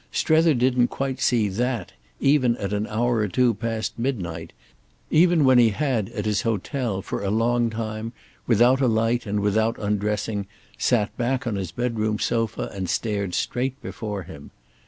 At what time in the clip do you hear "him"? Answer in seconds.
14.23-14.49